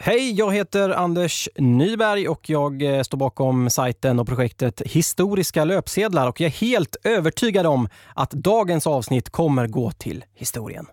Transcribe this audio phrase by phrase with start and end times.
[0.00, 6.28] Hej, jag heter Anders Nyberg och jag eh, står bakom sajten och projektet Historiska löpsedlar
[6.28, 10.86] och jag är helt övertygad om att dagens avsnitt kommer gå till historien.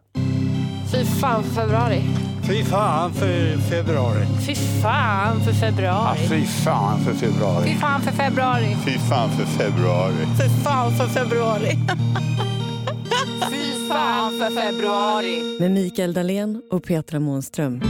[0.91, 2.01] Fy fan för februari.
[2.47, 4.25] Fy fan för februari.
[4.47, 6.19] Fy fan för februari.
[6.21, 7.65] Ja, fy fan för februari.
[7.67, 8.75] Fy fan för februari.
[8.85, 10.13] Fy fan för februari.
[10.37, 11.69] Fy fan för februari.
[13.51, 15.59] fy fan för februari.
[15.59, 17.81] Med Mikael Dahlén och Petra Månström.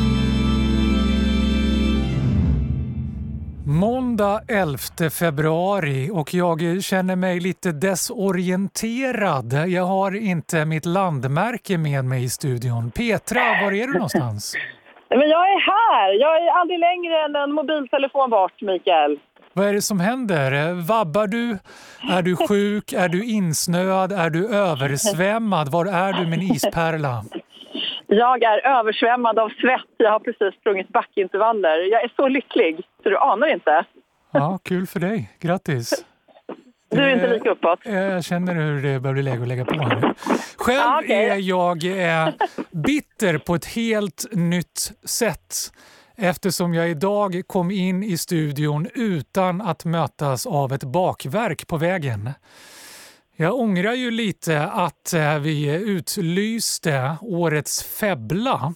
[3.68, 9.54] Måndag 11 februari och jag känner mig lite desorienterad.
[9.68, 12.92] Jag har inte mitt landmärke med mig i studion.
[12.92, 14.56] Petra, var är du någonstans?
[15.10, 16.22] Men jag är här.
[16.22, 19.20] Jag är aldrig längre än en mobiltelefon bort, Mikael.
[19.54, 20.74] Vad är det som händer?
[20.88, 21.58] Vabbar du?
[22.12, 22.94] Är du sjuk?
[22.94, 24.12] Är du insnöad?
[24.12, 25.72] Är du översvämmad?
[25.72, 27.24] Var är du min ispärla?
[28.16, 29.92] Jag är översvämmad av svett.
[29.98, 31.92] Jag har precis sprungit backintervaller.
[31.92, 33.86] Jag är så lycklig, så du anar inte.
[34.32, 35.30] Ja, kul för dig.
[35.40, 36.06] Grattis.
[36.90, 37.80] Du är inte lika uppåt.
[37.86, 40.14] Eh, Jag känner hur det börjar bli läge att lägga på här nu.
[40.58, 41.30] Själv Ja, okej.
[41.30, 41.84] är jag
[42.26, 42.34] eh,
[42.72, 45.56] bitter på ett helt nytt sätt
[46.18, 52.30] eftersom jag idag kom in i studion utan att mötas av ett bakverk på vägen.
[53.38, 58.74] Jag ångrar ju lite att eh, vi utlyste årets febbla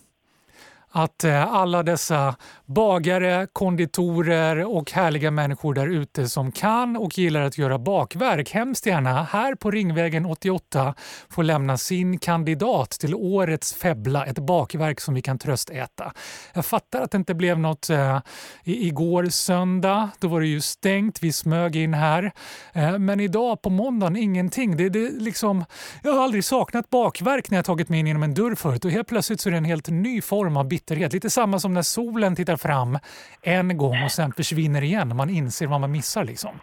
[0.91, 7.41] att eh, alla dessa bagare, konditorer och härliga människor där ute som kan och gillar
[7.41, 10.93] att göra bakverk hemskt gärna här på Ringvägen 88
[11.29, 16.13] får lämna sin kandidat till årets febbla, ett bakverk som vi kan tröstäta.
[16.53, 18.19] Jag fattar att det inte blev något eh,
[18.63, 22.31] igår söndag, då var det ju stängt, vi smög in här.
[22.73, 24.77] Eh, men idag på måndagen ingenting.
[24.77, 25.65] Det, det liksom,
[26.03, 28.91] jag har aldrig saknat bakverk när jag tagit mig in genom en dörr förut och
[28.91, 31.13] helt plötsligt så är det en helt ny form av bitterhet.
[31.13, 32.99] Lite samma som när solen tittar fram
[33.41, 35.15] en gång och sen försvinner igen.
[35.15, 36.23] Man inser vad man missar.
[36.23, 36.59] Liksom.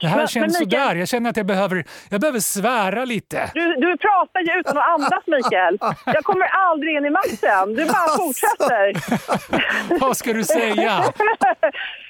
[0.00, 0.94] Det här Men- känns men Mikael- sådär.
[0.96, 3.50] Jag känner att jag behöver, jag behöver svära lite.
[3.54, 5.78] Du, du pratar ju utan att andas, Mikael.
[6.06, 7.74] Jag kommer aldrig in i matchen.
[7.74, 8.84] Du bara fortsätter.
[10.00, 11.04] Vad ska du säga?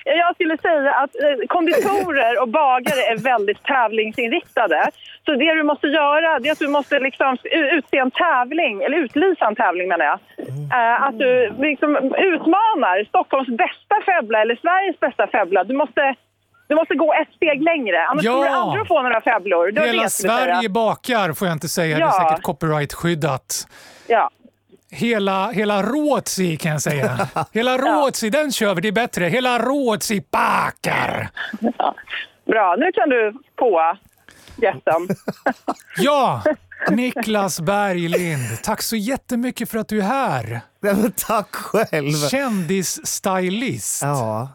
[0.05, 4.91] Jag skulle säga att eh, konditorer och bagare är väldigt tävlingsinriktade.
[5.28, 7.37] Så det du måste göra det är att du måste liksom
[7.77, 10.19] utse en tävling, eller utlysa en tävling menar jag.
[10.77, 15.65] Eh, Att du liksom utmanar Stockholms bästa febbla eller Sveriges bästa febbla.
[15.65, 16.15] Du måste,
[16.69, 18.33] du måste gå ett steg längre, annars Ja.
[18.33, 19.67] kommer du aldrig att få några febblor.
[19.67, 20.44] Det det Hela jag skulle säga.
[20.55, 21.97] Sverige bakar får jag inte säga.
[21.97, 22.28] Det är Ja.
[22.28, 23.67] säkert copyright-skyddat.
[24.06, 24.31] Ja.
[24.91, 27.11] Hela, hela Rådsi kan jag säga.
[27.53, 28.81] Hela Rådsi, den kör vi.
[28.81, 29.25] Det är bättre.
[29.25, 31.28] Hela Rådsi bakar.
[32.47, 33.97] Bra, nu kan du på
[34.62, 35.08] gästen.
[35.96, 36.42] Ja,
[36.91, 38.62] Niklas Berglind.
[38.62, 40.60] Tack så jättemycket för att du är här.
[40.80, 42.12] Nej, men tack själv!
[42.30, 44.02] Kändisstylist.
[44.02, 44.48] Ja.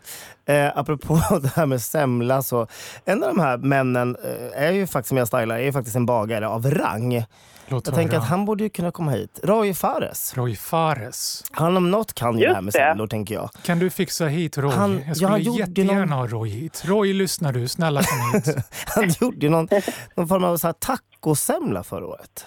[0.45, 2.67] Eh, apropå det här med semla så,
[3.05, 5.95] en av de här männen eh, är ju faktiskt, som jag stylar, är ju faktiskt
[5.95, 7.25] en bagare av rang.
[7.67, 8.01] Låt Jag höra.
[8.01, 9.39] tänker att han borde ju kunna komma hit.
[9.43, 10.33] Roy Fares.
[10.37, 11.43] Roy Fares.
[11.51, 13.49] Han om något kan ju det här med semlor tänker jag.
[13.63, 14.71] Kan du fixa hit Roy?
[14.73, 16.81] Han- jag ja, skulle gjorde jättegärna någon- ha Roy hit.
[16.85, 17.67] Roy, lyssnar du?
[17.67, 18.55] Snälla kom hit.
[18.85, 19.67] Han gjorde ju någon,
[20.15, 22.45] någon form av så här tacosemla förra året.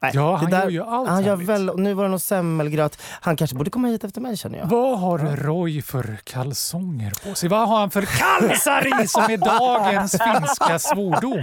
[0.00, 3.02] Nej, Ja, det han gör ju allt han gör väl, Nu var det någon semmelgröt.
[3.20, 4.66] Han kanske borde komma hit efter mig känner jag.
[4.66, 7.48] Vad har Roy för kalsonger på sig?
[7.48, 11.38] Vad har han för kalsar i som är dagens finska svordom?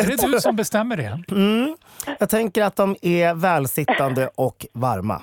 [0.00, 1.20] Är det du som bestämmer det?
[1.30, 1.76] Mm.
[2.18, 5.22] Jag tänker att de är välsittande och varma.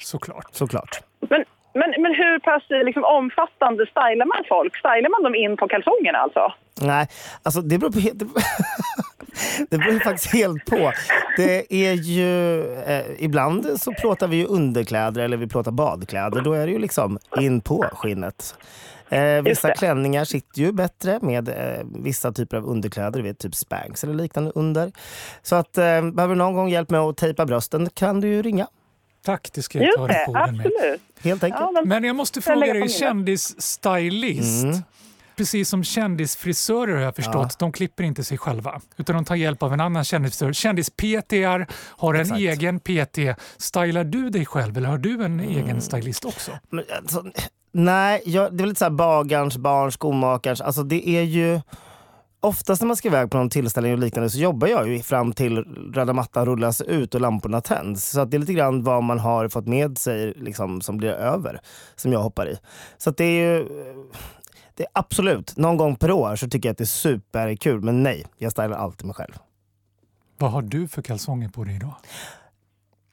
[0.00, 0.46] Såklart.
[0.52, 1.00] Såklart.
[1.30, 1.44] Men,
[1.74, 4.76] men, men hur pass liksom, omfattande stylar man folk?
[4.76, 6.52] Stylar man dem in på kalsongerna alltså?
[6.80, 7.08] Nej,
[7.42, 7.98] alltså det beror på...
[9.70, 10.92] Det beror, faktiskt helt på.
[11.36, 12.62] Det är ju...
[12.74, 16.40] Eh, ibland så plåtar vi ju underkläder eller vi plåtar badkläder.
[16.40, 18.54] Då är det ju liksom in på skinnet.
[19.08, 24.04] Eh, vissa klänningar sitter ju bättre med eh, vissa typer av underkläder, vet, typ spanks
[24.04, 24.92] eller liknande under.
[25.42, 28.42] Så att eh, behöver du någon gång hjälp med att tejpa brösten kan du ju
[28.42, 28.66] ringa.
[29.24, 30.70] Tack, det ska jag ta det, på med.
[31.22, 31.60] Helt enkelt.
[31.60, 34.64] Ja, men, Men jag måste fråga dig, kändisstylist.
[34.64, 34.82] Mm.
[35.36, 38.80] Precis som kändisfrisörer har jag förstått, de klipper inte sig själva.
[38.96, 40.52] Utan de tar hjälp av en annan kändisfrisör.
[40.52, 41.32] Kändis-PT
[41.78, 42.40] har en Exakt.
[42.40, 43.18] egen PT.
[43.56, 45.40] Stylar du dig själv eller har du en Mm.
[45.48, 46.50] egen stylist också?
[46.70, 47.24] Men, alltså,
[47.72, 50.60] nej, jag, det är väl lite så här bagarns barn, skomakarens.
[50.60, 51.60] Alltså det är ju...
[52.40, 55.32] oftast när man ska iväg på någon tillställning och liknande så jobbar jag ju fram
[55.32, 55.58] till
[55.94, 58.10] röda mattan rullas ut och lamporna tänds.
[58.10, 61.10] Så att det är lite grann vad man har fått med sig liksom, som blir
[61.10, 61.60] över,
[61.96, 62.56] som jag hoppar i.
[62.98, 63.68] Så det är ju...
[64.76, 67.80] Det är absolut, någon gång per år så tycker jag att det är superkul.
[67.80, 69.32] Men nej, jag stylar alltid mig själv.
[70.38, 71.94] Vad har du för kalsonger på dig idag?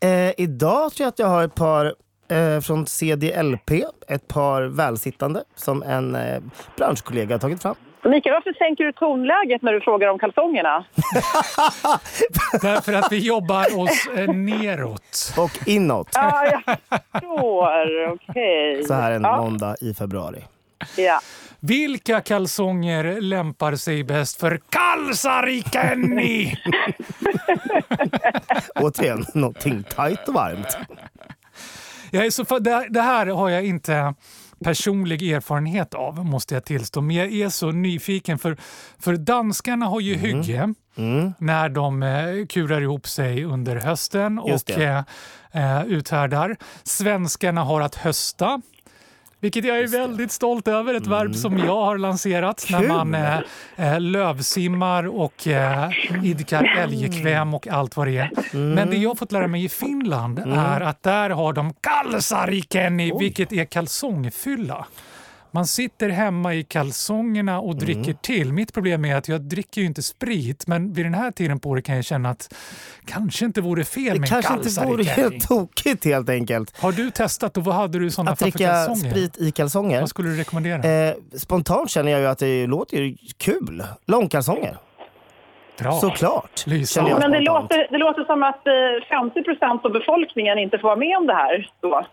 [0.03, 1.95] Eh, idag tror jag att jag har ett par
[2.29, 3.71] eh, från CDLP,
[4.07, 6.41] ett par välsittande som en eh,
[6.77, 7.75] branschkollega har tagit fram.
[8.03, 10.85] Mikael, varför sänker du tonläget när du frågar om kalsongerna?
[12.61, 15.33] Därför att vi jobbar oss eh, neråt.
[15.37, 16.09] Och inåt.
[16.13, 18.11] Ja, jag förstår.
[18.13, 18.83] Okej.
[18.83, 19.37] Så här en ja.
[19.37, 20.43] måndag i februari.
[20.97, 21.19] Ja.
[21.63, 26.57] Vilka kalsonger lämpar sig bäst för kalsarikenni?
[28.75, 30.77] Återigen, någonting tajt och varmt.
[32.11, 34.13] Jag är så, det, det här har jag inte
[34.63, 37.01] personlig erfarenhet av, måste jag tillstå.
[37.01, 38.57] Men jag är så nyfiken, för,
[38.99, 41.33] för danskarna har ju hygge Mm.
[41.39, 45.03] när de eh, kurar ihop sig under hösten och Just eh,
[45.51, 46.57] eh, uthärdar.
[46.83, 48.61] Svenskarna har att hösta.
[49.41, 52.89] Vilket jag är väldigt stolt över, ett verb som jag har lanserat när Mm.
[52.89, 52.97] Kul!
[52.97, 55.89] man eh, eh, lövsimmar och eh,
[56.23, 58.31] idkar älgkväm och allt vad det är.
[58.53, 58.73] Mm.
[58.73, 63.11] Men det jag har fått lära mig i Finland är att där har de kalsarikenni,
[63.19, 64.85] vilket är kalsongfylla.
[65.53, 67.77] Man sitter hemma i kalsongerna och Mm.
[67.85, 68.53] dricker till.
[68.53, 71.69] Mitt problem är att jag dricker ju inte sprit, men vid den här tiden på
[71.69, 72.53] året kan jag känna att
[73.05, 76.77] kanske inte vore fel Det med en kanske inte vore helt tokigt helt enkelt.
[76.81, 79.11] Har du testat och vad hade du i sådana Att fall för dricka kalsonger?
[79.11, 79.99] sprit i kalsonger.
[79.99, 81.07] Vad skulle du rekommendera?
[81.07, 83.83] Eh, spontant känner jag ju att det låter kul.
[84.07, 84.77] Långkalsonger.
[85.79, 85.91] Bra.
[85.91, 86.67] Såklart.
[86.67, 87.19] Lysande.
[87.19, 88.73] Men det låter, det låter som att eh,
[89.09, 91.69] 50 procent av befolkningen inte får vara med om det här.
[91.81, 92.05] Då.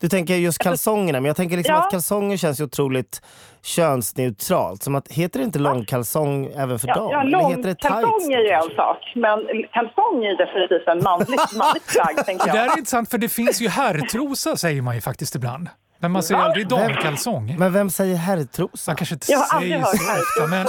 [0.00, 1.80] Du tänker just kalsongerna, men jag tänker liksom Ja.
[1.84, 3.22] att kalsonger känns ju otroligt
[3.62, 4.82] könsneutralt.
[4.82, 7.10] Som att, heter det inte långkalsong även för Ja, dam?
[7.10, 9.38] ja, Eller heter det långkalsong är ju en sak, men
[9.72, 13.60] kalsong är definitivt en manligt, manligt plagg, tänker Det där är intressant för det finns
[13.62, 15.68] ju herrtrosa säger man ju faktiskt ibland.
[16.00, 17.56] Men man säger aldrig damkalsong.
[17.58, 18.90] Men vem säger herrtrosa?
[18.90, 20.50] Man kanske inte Jag har aldrig säger hört så ofta.
[20.50, 20.66] Men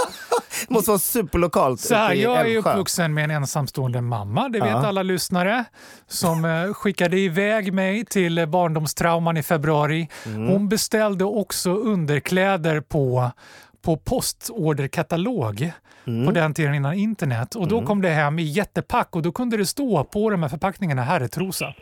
[0.67, 4.69] Det måste vara superlokalt så här, jag är uppvuxen med en ensamstående mamma, det vet
[4.69, 4.87] Ja.
[4.87, 5.65] alla lyssnare,
[6.07, 10.07] som eh, skickade iväg mig till barndomstrauman i februari.
[10.25, 10.47] Mm.
[10.47, 13.31] Hon beställde också underkläder på
[13.81, 15.71] på postorderkatalog
[16.07, 16.25] Mm.
[16.25, 17.55] på den tiden innan internet.
[17.55, 20.49] Och Då kom det hem i jättepack och då kunde det stå på de här
[20.49, 21.73] förpackningarna herrtrosa.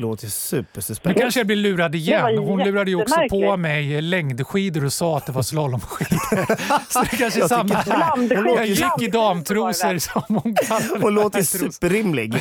[0.00, 1.20] Låter Nu supersuspekt.
[1.20, 2.38] kanske jag blir lurad igen.
[2.38, 6.46] Hon lurade ju också på mig längdskidor och sa att det var slalomskidor.
[6.92, 8.56] Så det kanske är Jag samma här.
[8.56, 12.34] Jag gick i damtrosor som hon kallade Hon låter superrimlig.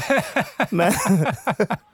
[0.69, 0.93] Men,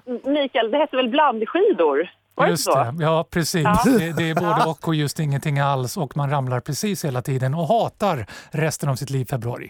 [0.34, 2.10] Mikael, det hette väl blandskidor?
[2.36, 3.68] Var Just det, ja precis.
[3.86, 7.54] Det, det är både och och just ingenting alls och man ramlar precis hela tiden
[7.54, 9.70] och hatar resten av sitt liv februari.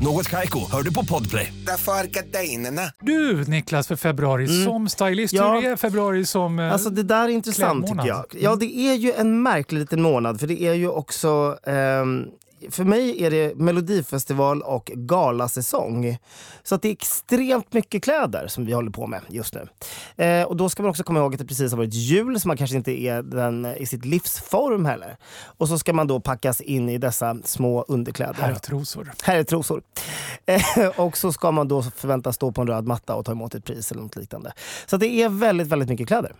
[0.00, 1.52] Något Kaiko, hör du på Podplay.
[1.66, 2.82] Därför är gardinerna.
[3.00, 5.54] Du Niklas för februari som stylist, Ja.
[5.54, 8.24] hur är februari som eh, Alltså det där är intressant tycker jag.
[8.40, 12.24] Ja, det är ju en märklig liten månad för det är ju också ehm,
[12.70, 16.18] för mig är det melodifestival och galasäsong.
[16.62, 19.68] Så att det är extremt mycket kläder som vi håller på med just nu.
[20.24, 22.48] Eh, och då ska man också komma ihåg att det precis har varit jul så
[22.48, 25.16] man kanske inte är den i sitt livsform heller.
[25.44, 28.42] Och så ska man då packas in i dessa små underkläder.
[28.42, 29.12] Herrtrosor.
[29.22, 29.82] Herrtrosor.
[30.46, 33.54] Eh, och så ska man då förväntas stå på en röd matta och ta emot
[33.54, 34.52] ett pris eller något liknande.
[34.86, 36.32] Så det är väldigt, väldigt mycket kläder.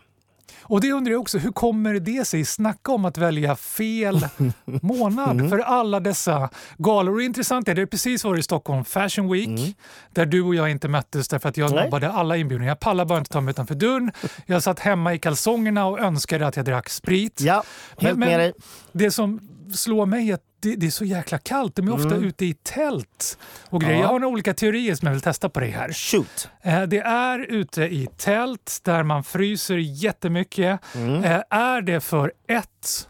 [0.63, 2.45] Och det undrar jag också, hur kommer det sig?
[2.45, 4.27] Snacka om att välja fel
[4.65, 5.51] månad Mm.
[5.51, 7.13] för alla dessa galor.
[7.13, 9.77] Och det intressanta är, det precis varit i Stockholm Fashion Week
[10.11, 11.77] där du och jag inte möttes därför att jag Mm.
[11.77, 11.85] Nej.
[11.85, 12.71] nobbade alla inbjudningar.
[12.71, 14.13] Jag pallade bara inte ta mig utanför dörren.
[14.47, 17.41] Jag satt hemma i kalsongerna och önskade att jag drack sprit.
[17.41, 17.63] Ja,
[17.99, 18.53] helt men, med dig.
[18.93, 19.41] Det som
[19.75, 21.77] slår mig är att det, det är så jäkla kallt.
[21.77, 22.25] De är ofta Mm.
[22.29, 23.39] ute i tält
[23.71, 23.95] och grejer.
[23.95, 24.01] Ja.
[24.01, 25.93] Jag har några olika teorier som jag vill testa på dig här.
[25.93, 26.49] Shoot!
[26.63, 30.81] Eh, Det är ute i tält där man fryser jättemycket.
[30.95, 31.25] Mm.
[31.25, 33.09] Eh, Är det för ett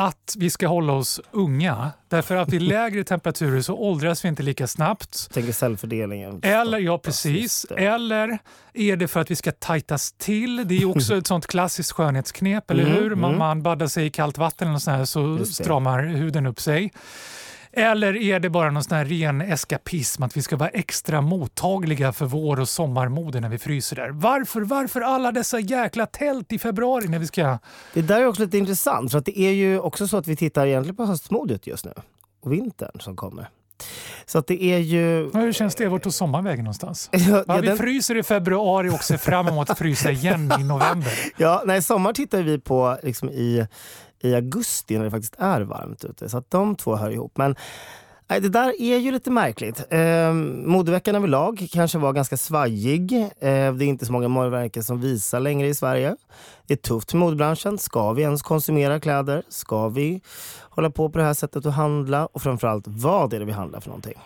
[0.00, 1.90] att vi ska hålla oss unga?
[2.08, 5.30] Därför att vid lägre temperaturer så åldras vi inte lika snabbt.
[5.34, 6.40] Tänker cellfördelningen.
[6.42, 7.66] Eller, ja precis.
[7.76, 8.38] Eller
[8.74, 10.68] är det för att vi ska tajtas till?
[10.68, 13.14] Det är också ett sånt klassiskt skönhetsknep, eller Mm, hur?
[13.14, 13.38] Man, mm.
[13.38, 16.92] man baddar sig i kallt vatten eller sånt här, så stramar huden upp sig.
[17.72, 22.12] Eller är det bara någon sån här ren eskapism, att vi ska vara extra mottagliga
[22.12, 24.08] för vår och sommarmode när vi fryser där?
[24.10, 27.58] Varför, varför alla dessa jäkla tält i februari när vi ska...
[27.94, 30.36] Det där är också lite intressant för att det är ju också så att vi
[30.36, 31.92] tittar egentligen på höstmodet just nu.
[32.42, 33.48] Och vintern som kommer.
[34.26, 35.30] Så att det är ju...
[35.34, 35.88] Ja, Hur känns det?
[35.88, 37.08] Vart tog sommarvägen någonstans?
[37.12, 40.52] Ja, Ja, ja, vi den- fryser i februari och ser fram emot att frysa igen
[40.60, 41.12] i november.
[41.36, 43.66] Ja, nej, sommar tittar vi på liksom i,
[44.20, 46.28] i augusti när det faktiskt är varmt ute.
[46.28, 47.32] Så att de två hör ihop.
[47.38, 47.56] Men
[48.28, 49.86] nej, det där är ju lite märkligt.
[49.90, 50.32] Eh,
[50.64, 53.12] modeveckan överlag kanske var ganska svajig.
[53.12, 56.16] Eh, det är inte så många modemärken som visar längre i Sverige.
[56.66, 57.78] Det är tufft för modebranschen.
[57.78, 59.42] Ska vi ens konsumera kläder?
[59.48, 60.20] Ska vi
[60.60, 62.26] hålla på på det här sättet och handla?
[62.26, 64.18] Och framförallt, vad är det vi handlar för någonting?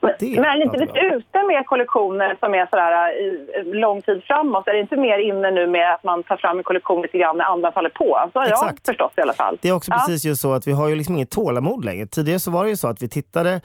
[0.00, 3.26] Det Men är ni inte lite ute med kollektioner som är sådär i
[3.60, 4.68] i lång tid framåt?
[4.68, 7.36] Är det inte mer inne nu med att man tar fram en kollektion lite grann
[7.36, 8.30] när andra faller på?
[8.32, 8.86] Så har jag Exakt.
[8.86, 9.58] förstått i alla fall.
[9.62, 9.98] Det är också Ja.
[9.98, 12.06] precis just så att vi har ju liksom inget tålamod längre.
[12.06, 13.60] Tidigare så var det ju så att vi tittade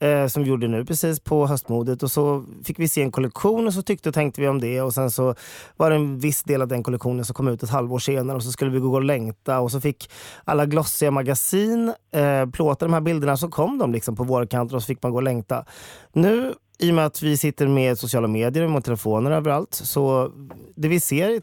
[0.00, 3.66] eh, som vi gjorde nu precis på höstmodet och så fick vi se en kollektion
[3.66, 5.34] och så tyckte och tänkte vi om det och sen så
[5.76, 8.42] var det en viss del av den kollektionen som kom ut ett halvår senare och
[8.42, 10.10] så skulle vi gå och längta och så fick
[10.44, 14.82] alla glossiga magasin eh, plåta de här bilderna så kom de liksom på vårkanten och
[14.82, 15.64] så fick man gå och längta.
[16.12, 20.32] Nu i och med att vi sitter med sociala medier och med telefoner överallt så
[20.74, 21.40] det vi ser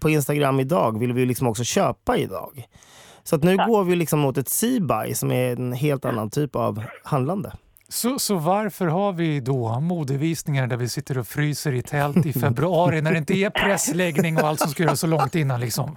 [0.00, 2.66] på Instagram idag vill vi liksom också köpa idag.
[3.22, 6.56] Så att nu går vi liksom mot ett C-buy som är en helt annan typ
[6.56, 7.52] av handlande.
[7.92, 12.32] Så, så varför har vi då modevisningar där vi sitter och fryser i tält i
[12.40, 15.60] februari när det inte är pressläggning och allt som ska göras så långt innan?
[15.60, 15.96] Liksom?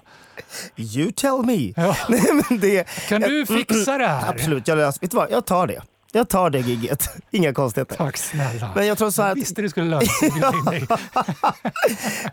[0.77, 1.73] You tell me!
[1.75, 1.95] Ja.
[2.09, 4.29] Nej, men det, Kan du fixa det här?
[4.29, 5.31] Absolut, jag, vet du vad?
[5.31, 5.81] jag tar det.
[6.15, 7.09] Jag tar det gigget.
[7.31, 7.95] Inga konstigheter.
[7.95, 8.71] Tack snälla.
[8.75, 10.87] Men jag tror så här Jag att- visste det skulle lösa sig.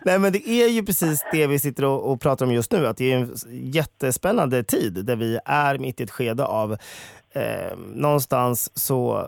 [0.05, 2.87] Nej men det är ju precis det vi sitter och, och pratar om just nu.
[2.87, 6.77] Att det är en jättespännande tid där vi är mitt i ett skede av
[7.33, 9.27] eh, någonstans så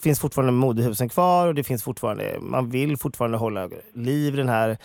[0.00, 4.48] finns fortfarande modehusen kvar och det finns fortfarande, man vill fortfarande hålla liv i den
[4.48, 4.78] här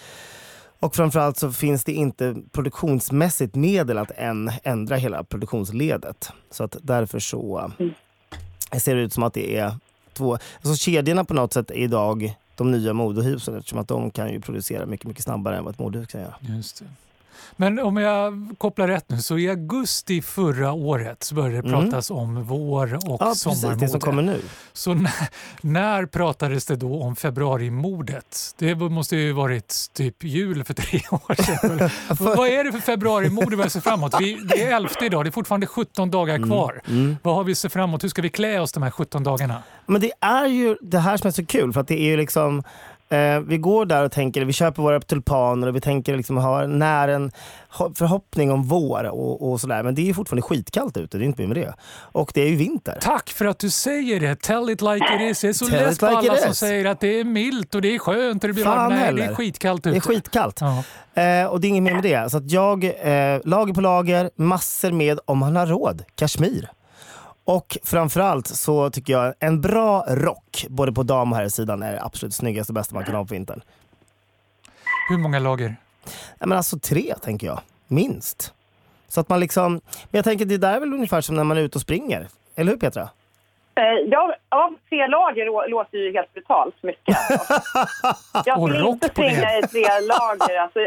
[0.80, 6.30] och framförallt så finns det inte produktionsmässigt medel att än ändra hela produktionsledet.
[6.52, 7.72] Så att därför så
[8.78, 9.76] ser det ut som att det är
[10.14, 10.34] två...
[10.34, 14.42] Alltså kedjorna på något sätt är idag de nya modehusen eftersom att de kan ju
[14.42, 16.36] producera mycket, mycket snabbare än vad ett modehus kan göra.
[16.40, 16.86] Just det.
[17.56, 21.82] Men om jag kopplar rätt nu, så i augusti förra året så började det Mm.
[21.90, 23.42] pratas om vår och Ja, precis.
[23.42, 23.86] sommarmode.
[23.86, 24.42] Det som kommer nu.
[24.74, 25.12] Så när,
[25.62, 28.56] när pratades det då om februarimordet?
[28.58, 31.90] Det måste ju varit typ jul för tre år sedan.
[32.20, 34.16] Vad är det för februarimode vi har sett framåt?
[34.20, 36.82] Vi, det är 11 idag, det är fortfarande 17 dagar kvar.
[36.88, 37.18] Mm.
[37.24, 38.04] Vad har vi sett framåt?
[38.04, 39.64] Hur ska vi klä oss de här 17 dagarna?
[39.86, 42.18] Men det är ju det här som är så kul för att det är ju
[42.18, 42.64] liksom
[43.12, 46.68] eh, vi går där och tänker, vi köper våra tulpaner och vi tänker liksom ha
[46.68, 47.32] när en
[47.74, 49.84] ho- förhoppning om vår och, och sådär.
[49.84, 51.74] Men det är ju fortfarande skitkallt ute, det är inte med det.
[51.92, 52.98] Och det är ju vinter.
[53.02, 54.36] Tack för att du säger det.
[54.42, 55.44] Tell it like it is.
[55.44, 57.82] Jag är så Tell less på like alla som säger att det är milt och
[57.82, 59.02] det är skönt och det blir Fan varmt.
[59.02, 59.90] Nej, det är skitkallt ute.
[59.90, 60.62] Det är skitkallt.
[60.62, 60.84] Ja.
[61.22, 62.30] Eh, och det är inget mer med det.
[62.32, 66.70] Så att jag, eh, lager på lager, massor med, om man har råd, kashmir.
[67.52, 72.04] Och framförallt så tycker jag en bra rock, både på dam och herrsidan, är det
[72.04, 73.62] absolut snyggaste och bästa man kan ha på vintern.
[75.10, 75.68] Hur många lager?
[76.06, 77.62] Nej, men alltså tre, tänker jag.
[77.88, 78.54] Minst.
[79.08, 79.74] Så att man liksom...
[79.74, 79.82] Men
[80.12, 82.28] jag tänker det där är väl ungefär som när man är ute och springer.
[82.56, 83.10] Eller hur Petra?
[83.76, 87.18] Eh, Ja, ja, tre lager lå- låter ju helt brutalt mycket.
[88.46, 90.60] Jag vill inte springa i tre lager.
[90.60, 90.80] Alltså,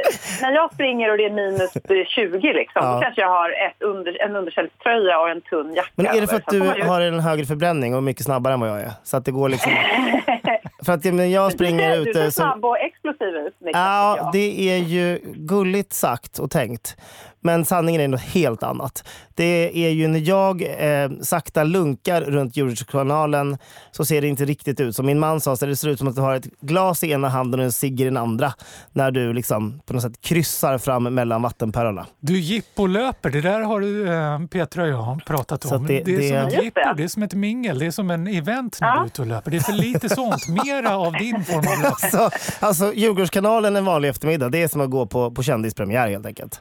[0.43, 2.95] när jag springer och det är minus eh, 20 liksom, Ja.
[2.95, 5.91] då kanske jag har ett under, en underkällströja och en tunn jacka.
[5.95, 8.61] Men är det för att du har en högre förbränning och är mycket snabbare än
[8.61, 8.93] vad jag är?
[9.05, 9.73] Så att det går liksom...
[10.87, 12.12] för att men jag springer Du ute...
[12.12, 13.83] ser så- snabb och explosiv ut, Niklas,
[14.19, 16.97] Ja, det är ju gulligt sagt och tänkt.
[17.46, 19.04] Men sanningen är något helt annat.
[19.34, 23.58] Det är ju när jag eh, sakta lunkar runt Djurgårdskanalen
[23.90, 24.96] så ser det inte riktigt ut.
[24.96, 27.10] Som min man sa, så det ser ut som att du har ett glas i
[27.10, 28.52] ena handen och en cigg i den andra.
[28.92, 32.06] När du liksom på något sätt kryssar fram mellan vattenpärlorna.
[32.20, 35.82] Du jippolöper, det där har du, eh, Petra och jag pratat om.
[35.82, 36.94] att Det, det- är det- som ett jippo, det.
[36.96, 39.26] det är som ett mingel, det är som en event när du är ute och
[39.28, 39.50] löper.
[39.50, 41.84] Det är för lite sånt, mera av din form av löpning.
[42.20, 46.26] Alltså, alltså Djurgårdskanalen en vanlig eftermiddag, det är som att gå på, på kändispremiär helt
[46.26, 46.60] enkelt.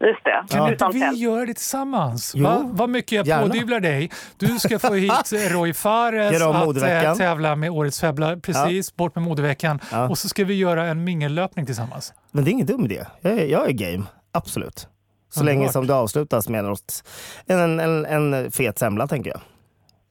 [0.00, 0.44] Just det.
[0.50, 1.18] Kan inte Utan vi tält.
[1.18, 2.34] göra det tillsammans?
[2.34, 3.42] Va, vad mycket jag gärna.
[3.42, 4.10] pådyvlar dig.
[4.36, 8.36] Du ska få hit Roy Fares att eh, tävla med Årets Febbla.
[8.36, 9.80] Precis, bort med modeveckan.
[9.92, 10.08] Ja.
[10.08, 12.12] Och så ska vi göra en mingellöpning tillsammans.
[12.32, 13.04] Men det är ingen dum idé.
[13.20, 14.88] Jag är, jag är game, absolut.
[15.30, 15.58] Så Underbart.
[15.58, 17.04] länge som det avslutas med något,
[17.46, 19.40] en, en, en fet semla tänker jag.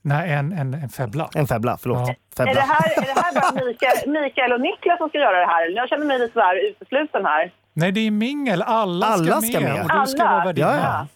[0.02, 1.30] Nej, en, en, en febbla.
[1.36, 1.98] En febbla, förlåt.
[2.08, 2.10] Ja.
[2.10, 2.54] Är Febbla.
[2.54, 5.76] det, här, är det här bara Mikael, Mikael och Niklas som ska göra det här?
[5.76, 7.52] Jag känner mig lite så här utesluten här.
[7.78, 8.62] Nej, det är mingel.
[8.62, 9.82] Alla, Alla ska, med.
[9.84, 10.68] Och du ska vara värdinna.
[10.68, 11.08] Ja, ja.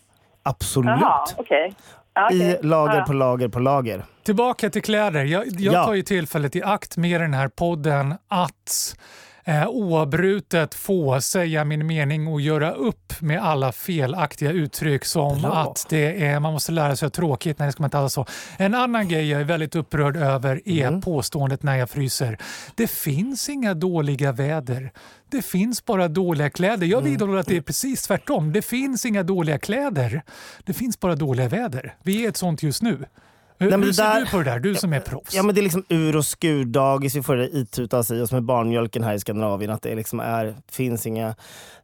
[0.43, 0.97] Absolut.
[1.01, 1.73] Jaha, okej.
[2.13, 2.59] Ja, okej.
[2.61, 3.03] I lager Ja.
[3.05, 4.05] på lager på lager.
[4.23, 5.23] Tillbaka till kläder.
[5.23, 5.85] Jag, jag Ja.
[5.85, 8.95] tar ju tillfället i akt med den här podden att
[9.45, 15.51] eh, oavbrutet få säga min mening och göra upp med alla felaktiga uttryck som Bra.
[15.53, 17.59] att det är, man måste lära sig att tråkigt.
[17.59, 18.25] Nej, det ska man inte alls ha.
[18.57, 21.01] En annan grej jag är väldigt upprörd över är Mm.
[21.01, 22.37] påståendet när jag fryser.
[22.75, 24.91] Det finns inga dåliga väder.
[25.29, 26.87] Det finns bara dåliga kläder.
[26.87, 27.11] Jag Mm.
[27.11, 28.53] vidhåller att det är precis tvärtom.
[28.53, 30.21] Det finns inga dåliga kläder.
[30.65, 31.95] Det finns bara dåliga väder.
[32.03, 33.05] Vi är ett sånt just nu.
[33.61, 34.59] Hur, men hur ser där- du på det där?
[34.59, 35.33] Du som är proffs.
[35.35, 38.43] Ja men det är liksom ur och skurdagis vi får det itutas i oss med
[38.43, 39.71] barnmjölken här i Skandinavien.
[39.71, 41.27] Att det liksom är, finns inga,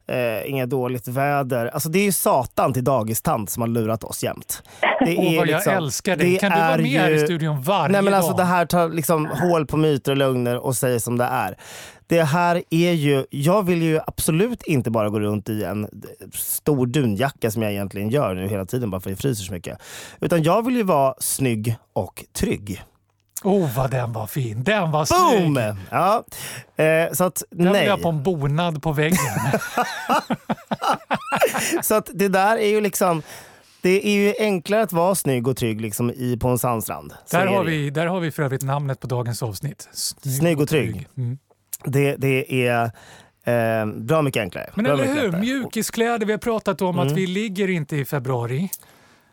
[0.08, 1.66] eh, inga dåligt väder.
[1.66, 4.64] Alltså det är ju satan till dagistant som har lurat oss jämt.
[5.06, 6.32] Det är vad liksom- jag älskar dig.
[6.34, 8.38] det Kan du vara med här i ju- studion varje Nej men alltså dag?
[8.40, 11.58] det här tar liksom hål på myter och lögner och säger som det är.
[12.08, 15.88] Det här är ju, jag vill ju absolut inte bara gå runt i en
[16.34, 19.54] stor dunjacka som jag egentligen gör nu hela tiden bara för att jag fryser så
[19.54, 19.78] mycket.
[20.22, 22.84] Utan jag vill ju vara snygg och trygg.
[23.44, 24.64] Oh, vad den var fin.
[24.64, 25.56] Den var Boom!
[25.56, 25.76] snygg.
[25.90, 26.24] Ja.
[26.84, 27.86] Eh, så att Den vill nej.
[27.86, 29.18] jag ha på en bonad på väggen.
[31.82, 33.22] Så att det där är ju liksom,
[33.82, 37.14] det är ju enklare att vara snygg och trygg liksom i, på en sandstrand.
[37.32, 39.90] Där, är har vi, där har vi för övrigt namnet på dagens avsnitt.
[40.22, 41.08] Snygg och trygg.
[41.18, 41.38] Mm.
[41.84, 42.84] Det, det är
[43.44, 44.70] eh, bra mycket enklare.
[44.76, 45.42] Men bra eller hur, lättare.
[45.42, 46.26] mjukiskläder.
[46.26, 47.08] Vi har pratat om Mm.
[47.08, 48.70] att vi ligger inte i februari.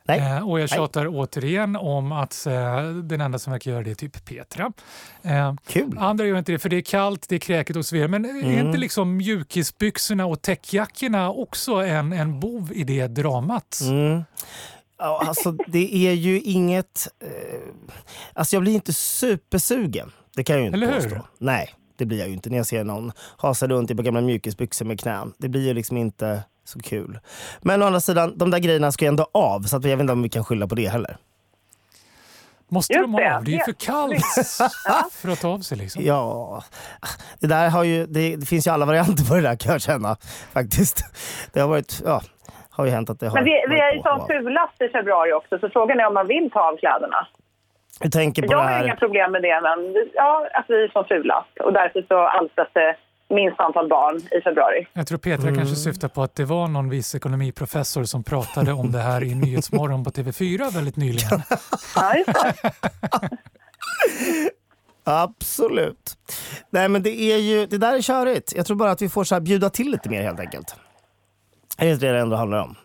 [0.09, 0.19] Nej.
[0.19, 0.77] Eh, och jag Nej.
[0.79, 4.73] tjatar återigen om att eh, den enda som verkar göra det är typ Petra.
[5.23, 5.99] Eh, Kul.
[5.99, 8.09] andra gör inte det för det är kallt, det är kräkigt och så vidare.
[8.09, 8.67] Men är Mm.
[8.67, 13.81] inte liksom mjukisbyxorna och täckjackorna också en, en bov i det dramat?
[13.83, 14.25] Mm.
[14.99, 17.09] Ja, alltså, det är ju inget...
[17.21, 17.29] Eh,
[18.33, 20.13] alltså jag blir inte supersugen.
[20.37, 21.01] Det kan jag ju inte Eller hur?
[21.09, 21.27] påstå.
[21.38, 24.20] Nej, det blir jag ju inte när jag ser någon hasa runt i på gamla
[24.20, 25.33] mjukisbyxor med knän.
[25.38, 27.18] Det blir ju liksom inte så kul.
[27.61, 29.61] Men å andra sidan, de där grejerna ska ju ändå av.
[29.61, 31.16] Så att jag vet inte om vi kan skylla på det heller.
[32.68, 33.37] Måste Just de det.
[33.37, 33.44] av?
[33.44, 34.24] Det är ju för kallt
[35.12, 35.78] för att ta av sig.
[35.78, 36.02] Liksom.
[36.04, 36.62] Ja,
[37.40, 38.07] det där har ju...
[38.07, 40.16] Det, det finns ju alla varianter på det där kan jag känna.
[40.52, 41.04] Faktiskt.
[41.52, 42.02] Det har varit...
[42.04, 42.22] Ja,
[42.70, 45.33] har ju hänt att det har Men vi, vi är ju som fulast i februari
[45.33, 47.26] också, så frågan är om man vill ta av kläderna.
[48.00, 48.85] Jag tänker på Jag det har här...
[48.85, 51.59] inga problem med det, men ja, att vi är som fulast.
[51.64, 52.96] Och därför så alstras det
[53.35, 54.87] minst antal barn i februari.
[54.92, 55.54] Jag tror Petra Mm.
[55.57, 59.35] kanske syftar på att det var någon viss ekonomiprofessor som pratade om det här i
[59.35, 61.42] Nyhetsmorgon på TV4 väldigt nyligen.
[61.96, 62.14] Ja.
[65.04, 66.16] Absolut.
[66.70, 68.52] Nej men det är ju, det där är körigt.
[68.57, 70.74] Jag tror bara att vi får så här bjuda till lite mer helt enkelt.
[71.78, 72.76] Är det inte det det ändå handlar om?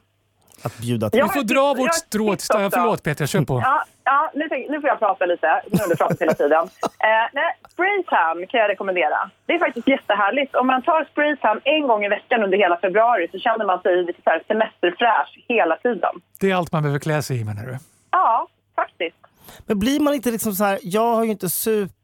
[0.63, 1.23] Att bjuda till.
[1.23, 2.65] Vi får dra vårt strå till stacken.
[2.65, 2.79] också.
[2.79, 3.61] Förlåt Petra, kör på.
[3.65, 5.61] Ja, ja nu, nu får jag prata lite.
[5.71, 6.69] Nu har du pratat hela tiden.
[7.09, 9.29] Eh, nej, spraytan kan jag rekommendera.
[9.45, 10.55] Det är faktiskt jättehärligt.
[10.55, 14.03] Om man tar spraytan en gång i veckan under hela februari så känner man sig
[14.03, 16.13] lite så här semesterfräsch hela tiden.
[16.39, 17.77] Det är allt man behöver klä sig i menar du?
[18.11, 19.17] Ja, faktiskt.
[19.65, 21.98] Men blir man inte liksom så här, jag har ju inte super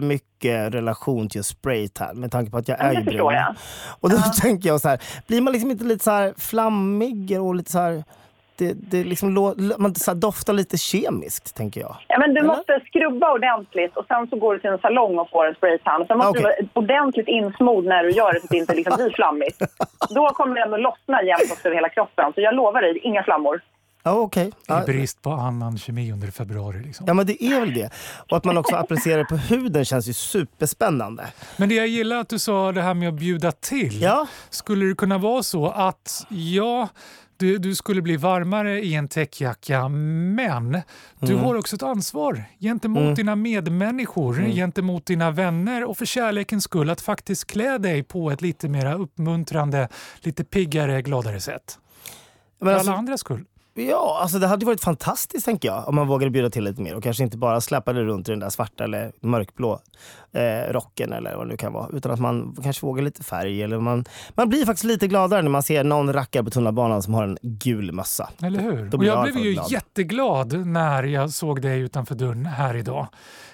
[0.00, 3.34] mycket relation till spraytan med tanke på att jag Ja, är ju brun.
[4.00, 7.54] Och då tänker jag så här, blir man liksom inte lite så här flammig och
[7.54, 8.04] lite så här,
[8.58, 11.96] det, det liksom, lå- man så doftar lite kemiskt tänker jag.
[12.08, 12.48] Ja, men du Eller?
[12.48, 16.06] måste skrubba ordentligt och sen så går du till en salong och får en spraytan.
[16.06, 16.42] Sen måste Okej.
[16.58, 19.58] du vara ordentligt insmord när du gör det så att det inte liksom blir flammigt.
[20.14, 22.32] Då kommer det ändå lossna jämnt över hela kroppen.
[22.34, 23.60] Så jag lovar dig, inga flammor.
[24.02, 24.30] Ja.
[24.66, 24.82] Ja.
[24.82, 26.82] I brist på annan kemi under februari.
[26.82, 27.04] Liksom.
[27.08, 27.90] Ja men det är väl det.
[28.30, 31.26] Och att man också applicerar det på huden känns ju superspännande.
[31.56, 34.02] Men det jag gillar att du sa det här med att bjuda till.
[34.02, 34.26] Ja.
[34.50, 36.88] Skulle det kunna vara så att ja,
[37.36, 40.72] du, du skulle bli varmare i en täckjacka men
[41.20, 41.44] du Mm.
[41.44, 44.50] har också ett ansvar gentemot dina medmänniskor, Mm.
[44.52, 48.94] gentemot dina vänner och för kärlekens skull att faktiskt klä dig på ett lite mer
[49.00, 49.88] uppmuntrande,
[50.20, 51.78] lite piggare, gladare sätt.
[52.58, 53.44] Men För alltså, alla andras skull.
[53.88, 55.88] Ja, alltså det hade varit fantastiskt tänker jag.
[55.88, 58.40] Om man vågade bjuda till lite mer och kanske inte bara släpade runt i den
[58.40, 59.80] där svarta eller mörkblå
[60.32, 61.88] eh, rocken eller vad det nu kan vara.
[61.92, 63.62] Utan att man kanske vågar lite färg.
[63.62, 67.14] Eller man, man blir faktiskt lite gladare när man ser någon rackare på tunnelbanan som
[67.14, 68.30] har en gul mössa.
[68.42, 68.84] Eller hur?
[68.86, 69.70] Då Och blir jag alla blev ju glad.
[69.70, 73.06] jätteglad när jag såg dig utanför dörren här idag.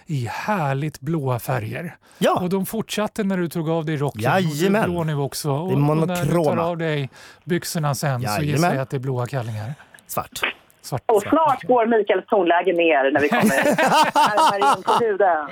[0.08, 1.96] I härligt blåa färger.
[2.18, 2.40] Ja.
[2.42, 4.18] Och de fortsatte när du tog av dig rocken.
[4.32, 4.82] Och Jajamän.
[4.82, 5.50] är blå nu också.
[5.50, 6.62] Och, Det är och när du tar monokroma.
[6.62, 7.10] av dig
[7.44, 8.46] byxorna sen så Jajamän.
[8.48, 9.74] gissar jag att det är blåa kallingar.
[10.06, 10.40] Svart.
[10.82, 11.02] Svart.
[11.06, 13.64] Och snart går Mikaels tonläge ner när vi kommer
[14.14, 15.48] närmare in på huden.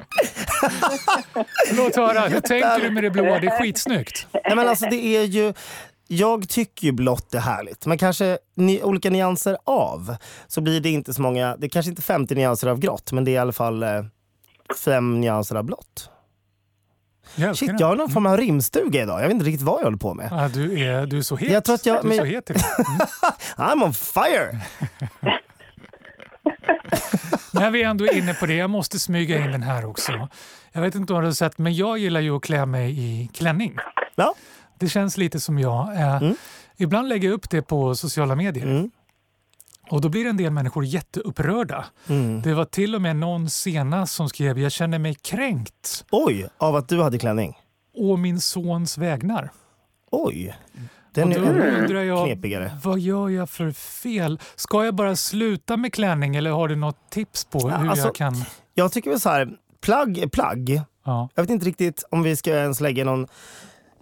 [1.85, 3.39] Låt höra, hur tänker du med det blåa?
[3.39, 4.27] Det är skitsnyggt.
[4.33, 5.55] Nej, men alltså det är ju...
[6.07, 10.17] Jag tycker ju blått är härligt, men kanske ni, olika nyanser av.
[10.47, 13.25] Så blir det inte så många, det är kanske inte 50 nyanser av grått, men
[13.25, 14.05] det är i alla fall eh,
[14.85, 16.11] fem nyanser av blått.
[17.37, 17.77] Jag Shit, den.
[17.79, 19.19] jag har någon form av rimstuga idag.
[19.21, 20.29] Jag vet inte riktigt vad jag håller på med.
[20.31, 21.51] Ja, du, är, du är så het.
[21.53, 22.63] Jag tror att jag- du är så het idag.
[23.57, 24.59] I'm on fire!
[27.53, 30.29] När vi ändå är inne på det, jag måste smyga in den här också.
[30.73, 33.29] Jag vet inte om du har sett, men jag gillar ju att klä mig i
[33.35, 33.77] klänning.
[34.15, 34.35] Ja.
[34.79, 35.95] Det känns lite som jag.
[35.95, 36.37] Eh, Mm.
[36.77, 38.67] Ibland lägger jag upp det på sociala medier.
[39.91, 41.85] Och då blir en del människor jätteupprörda.
[42.09, 42.43] Mm.
[42.43, 46.77] Det var till och med någon senast som skrev “Jag känner mig kränkt Oj, av
[46.77, 47.59] att du hade klänning?
[47.97, 49.51] å min sons vägnar”.
[50.11, 50.57] Oj,
[51.15, 52.79] den och är då ännu undrar jag, knepigare.
[52.83, 54.41] vad gör jag för fel?
[54.57, 58.15] Ska jag bara sluta med klänning eller har du något tips på hur alltså- jag
[58.15, 58.45] kan...
[58.75, 59.51] Jag tycker väl så här,
[59.83, 60.81] plagg är plagg.
[61.05, 61.29] Ja.
[61.35, 63.23] Jag vet inte riktigt om vi ska ens lägga någon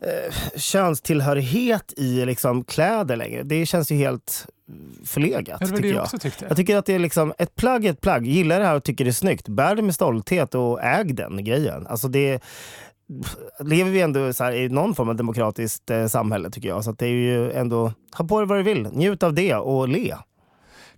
[0.02, 3.42] eh, könstillhörighet i liksom, kläder längre.
[3.42, 4.46] Det känns ju helt
[5.04, 5.60] förlegat.
[5.60, 6.04] Det var det tycker jag jag.
[6.04, 6.44] också tyckte.
[6.48, 8.26] Jag tycker att det är liksom, ett plagg är ett plagg.
[8.26, 11.44] Gillar det här och tycker det är snyggt, bär det med stolthet och äg den
[11.44, 11.86] grejen.
[11.86, 12.42] Alltså det,
[13.60, 16.84] lever vi ändå här, i någon form av demokratiskt eh, samhälle tycker jag.
[16.84, 19.54] Så att det är ju ändå, ha på dig vad du vill, njut av det
[19.54, 20.14] och le.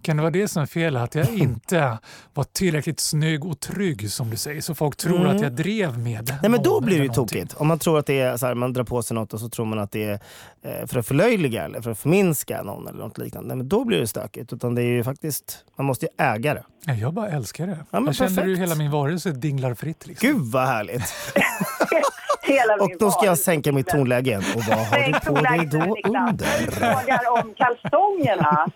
[0.04, 0.96] Kan det vara det som är fel?
[0.96, 1.98] Att jag inte
[2.34, 5.36] var tillräckligt snygg och trygg som du säger, så folk tror Mm.
[5.36, 7.54] att jag drev med Nej men då blir det ju tokigt.
[7.54, 9.48] Om man tror att det är så här, man drar på sig något och så
[9.48, 10.20] tror man att det är
[10.62, 13.48] eh, för att förlöjliga eller för att förminska någon eller något liknande.
[13.48, 14.52] Nej, men då blir det stökigt.
[14.52, 16.64] Utan det är ju faktiskt, man måste ju äga det.
[16.86, 17.78] Nej, Jag bara älskar det.
[17.90, 18.60] Ja, men jag känner hur perfekt.
[18.60, 20.06] hela min varelse dinglar fritt.
[20.06, 20.28] Liksom.
[20.28, 21.02] Gud vad härligt!
[22.44, 24.42] Hela Och då ska jag sänka mitt tonläge igen.
[24.56, 26.66] Och vad har du på dig då under?
[26.66, 28.66] Du frågar om kalsongerna.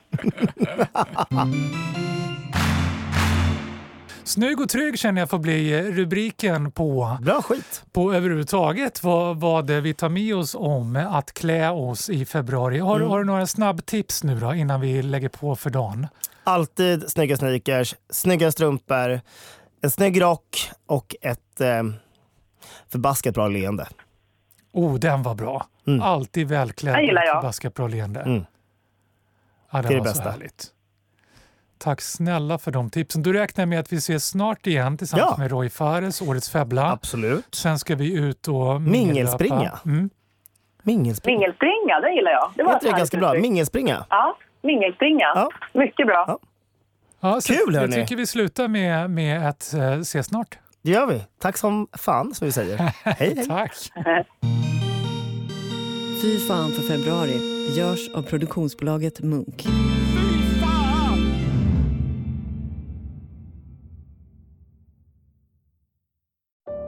[4.24, 7.82] Snygg och trygg känner jag får bli eh, rubriken på, Bra skit!
[7.92, 12.78] på överhuvudtaget vad, vad det vi tar med oss om att klä oss i februari.
[12.78, 13.08] Har, Mm.
[13.08, 16.06] har du några snabbtips nu då innan vi lägger på för dagen?
[16.44, 19.20] Alltid snygga sneakers, snygga strumpor,
[19.82, 21.82] en snygg rock och ett eh,
[22.92, 23.86] förbaskat bra leende.
[24.72, 25.66] Oh, den var bra.
[25.86, 26.02] Mm.
[26.02, 27.36] Alltid välklädd Den gillar jag.
[27.36, 28.20] och förbaskat bra leende.
[28.20, 28.44] Mm.
[29.72, 30.30] Ja, det Det är var det bästa.
[30.30, 30.66] härligt.
[31.78, 33.22] Tack snälla för de tipsen.
[33.22, 35.42] Då räknar jag med att vi ses snart igen tillsammans Ja.
[35.42, 36.90] med Roy Fares, Årets Febbla.
[36.92, 37.54] Absolut.
[37.54, 39.78] Sen ska vi ut och Mingelspringa.
[39.86, 40.10] Mm.
[40.82, 41.38] Mingelspringa.
[41.38, 42.52] Mingelspringa, det gillar jag.
[42.56, 43.34] Det var det ganska bra?
[43.34, 44.06] Mingelspringa?
[44.10, 45.26] Ja, mingelspringa.
[45.34, 45.50] Ja.
[45.72, 46.38] Mycket bra.
[47.20, 47.94] Ja, så Kul, Jag hörni.
[47.94, 50.58] tycker vi slutar med, med att uh, ses snart.
[50.88, 51.24] Det gör vi.
[51.38, 52.76] Tack som fan, som vi säger.
[53.04, 53.46] Hej, hej.
[53.46, 53.72] Tack.
[56.22, 57.40] Fy fan för februari
[57.74, 59.66] görs av produktionsbolaget Munk.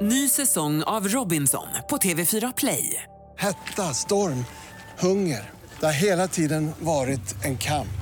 [0.01, 3.03] Ny säsong av Robinson på TV4 Play.
[3.39, 4.45] Hetta, storm,
[4.99, 5.51] hunger.
[5.81, 8.01] Det har hela tiden varit en kamp.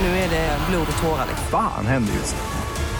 [0.00, 1.26] Nu är det blod och tårar.
[1.50, 2.53] Fan händer just nu.